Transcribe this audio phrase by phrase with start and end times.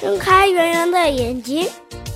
[0.00, 1.68] 睁开圆圆的眼睛，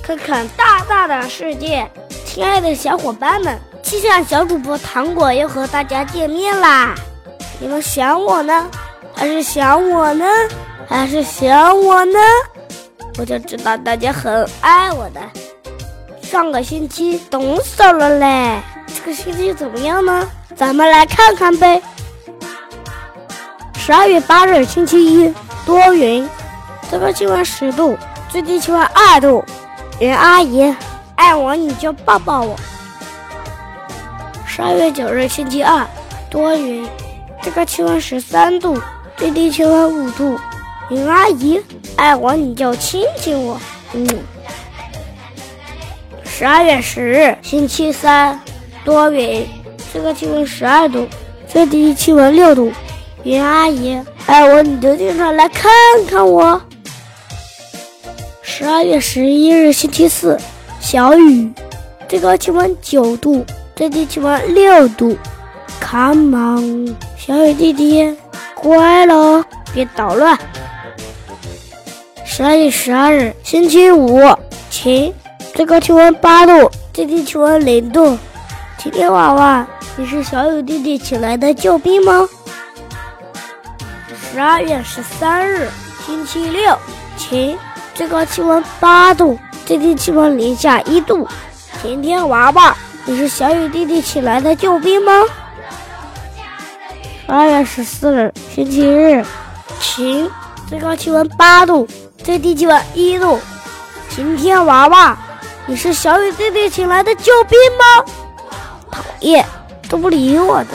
[0.02, 1.86] 看看大大的世界。
[2.24, 6.94] 亲爱的小伙伴们，气象小主播糖果又和大家见面啦！
[7.60, 8.66] 你们想我呢，
[9.14, 10.24] 还是想我呢，
[10.88, 12.18] 还是想我呢？
[13.18, 15.20] 我就知道大家很爱我的。
[16.22, 20.26] 上个星期冻死了嘞，这个星期怎么样呢？
[20.56, 21.82] 咱们来看看呗。
[23.76, 25.34] 十二月八日，星期一，
[25.66, 26.26] 多云，
[26.94, 27.98] 最高气温十度，
[28.30, 29.44] 最低气温二度。
[29.98, 30.72] 云阿姨，
[31.16, 32.54] 爱我你就抱抱我。
[34.46, 35.84] 十二月九日，星期二，
[36.30, 36.88] 多云，
[37.42, 38.80] 最高气温十三度，
[39.16, 40.38] 最低气温五度。
[40.88, 41.60] 云阿姨，
[41.96, 43.60] 爱我你就亲亲我。
[43.92, 44.06] 嗯。
[46.24, 48.40] 十二月十日，星期三，
[48.84, 49.44] 多云，
[49.92, 51.08] 最高气温十二度，
[51.48, 52.70] 最低气温六度。
[53.24, 55.72] 云阿姨，爱我你就经常来看
[56.08, 56.62] 看我。
[58.56, 60.38] 十二月十一日，星期四，
[60.78, 61.52] 小雨，
[62.08, 65.18] 最高气温九度，最低气温六度。
[65.80, 68.16] Come on，小雨弟弟，
[68.54, 70.38] 乖喽，别捣乱。
[72.24, 74.20] 十二月十二日，星期五，
[74.70, 75.12] 晴。
[75.52, 78.16] 最高气温八度，最低气温零度。
[78.78, 79.66] 晴天娃娃，
[79.96, 82.28] 你是小雨弟弟请来的救兵吗？
[84.30, 85.68] 十二月十三日，
[86.06, 86.78] 星期六，
[87.16, 87.58] 晴，
[87.94, 91.26] 最高气温八度，最低气温零下一度。
[91.80, 95.12] 晴天娃娃，你是小雨弟弟请来的救兵吗？
[97.26, 99.24] 二月十四日，星期日，
[99.78, 100.28] 晴，
[100.68, 101.86] 最高气温八度，
[102.18, 103.38] 最低气温一度。
[104.10, 105.16] 晴天娃娃。
[105.66, 108.04] 你是小雨弟弟请来的救兵吗？
[108.90, 109.46] 讨厌，
[109.88, 110.70] 都不理我的。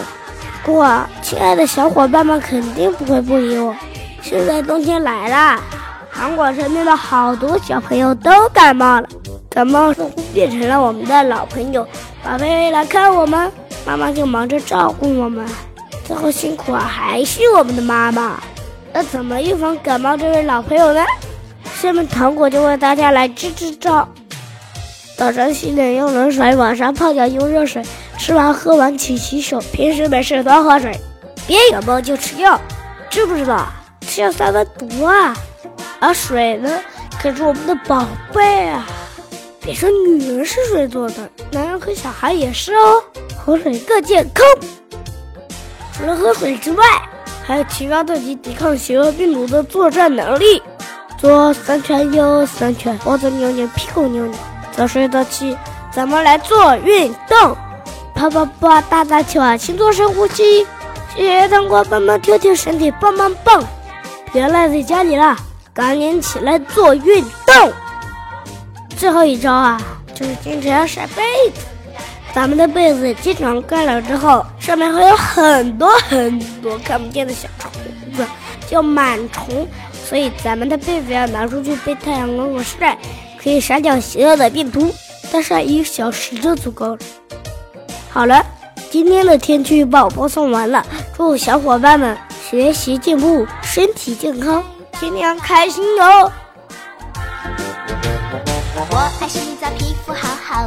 [0.63, 3.75] 不过，亲爱的小伙伴们肯定不会不理我。
[4.21, 5.61] 现在冬天来了，
[6.19, 9.07] 糖果身边的好多小朋友都感冒了，
[9.49, 11.87] 感冒似乎变成了我们的老朋友。
[12.21, 13.49] 宝贝来看我们，
[13.85, 15.47] 妈妈就忙着照顾我们，
[16.03, 18.37] 最后辛苦啊还是我们的妈妈。
[18.91, 21.01] 那怎么预防感冒这位老朋友呢？
[21.79, 24.05] 下面糖果就为大家来支支招。
[25.15, 27.81] 早上洗脸用冷水，晚上泡脚用热水，
[28.17, 30.99] 吃完喝完勤洗手，平时没事多喝水，
[31.47, 32.59] 别感冒就吃药，
[33.09, 33.65] 知不知道？
[34.01, 35.33] 吃药三分毒啊！
[35.99, 36.79] 而水呢，
[37.21, 38.85] 可是我们的宝贝啊！
[39.61, 43.03] 别说女人是水做的，男人和小孩也是哦。
[43.37, 44.45] 喝水更健康。
[45.91, 46.85] 除了喝水之外，
[47.45, 50.61] 还要提高自己抵抗邪恶病毒的作战能力。
[51.17, 54.39] 左三圈，右三圈，脖子扭扭，屁股扭扭。
[54.71, 55.57] 早睡早起，
[55.91, 57.57] 咱们来做运动，
[58.15, 60.65] 跑跑步啊，打打球啊，勤做深呼吸。
[61.15, 63.61] 谢谢糖果帮忙调调身体，棒棒棒！
[64.31, 65.35] 别赖在家里了，
[65.79, 67.71] 赶紧起来做运动。
[68.97, 69.81] 最后一招啊，
[70.13, 71.23] 就是经常晒被
[71.53, 71.61] 子。
[72.35, 77.71] 咱们的被子经常干了之后，上面会有很多很多看不见的小虫
[78.13, 78.27] 子，
[78.67, 79.65] 叫螨虫。
[80.05, 82.97] 所以咱们的被子要拿出去被太阳光晒。
[83.41, 84.93] 可以杀掉邪恶的病毒，
[85.31, 86.97] 但晒一小时就足够了。
[88.09, 88.45] 好了，
[88.91, 90.85] 今天的天气预报播送完了，
[91.15, 92.17] 祝小伙伴们
[92.49, 94.61] 学习进步，身体健康，
[94.99, 96.29] 天天开心哟！
[98.75, 100.65] 我爱洗澡，皮肤好好。